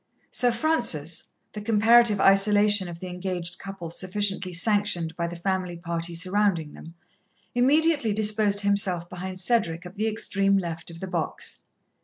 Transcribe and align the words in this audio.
Sir 0.31 0.51
Francis, 0.51 1.25
the 1.53 1.61
comparative 1.61 2.19
isolation 2.19 2.89
of 2.89 2.99
the 2.99 3.05
engaged 3.07 3.59
couple 3.59 3.91
sufficiently 3.91 4.51
sanctioned 4.51 5.15
by 5.15 5.27
the 5.27 5.35
family 5.35 5.77
party 5.77 6.15
surrounding 6.15 6.73
them, 6.73 6.95
immediately 7.53 8.11
disposed 8.11 8.61
himself 8.61 9.07
behind 9.07 9.37
Cedric 9.39 9.85
at 9.85 9.97
the 9.97 10.07
extreme 10.07 10.57
left 10.57 10.89
of 10.89 11.01
the 11.01 11.07
box. 11.07 11.65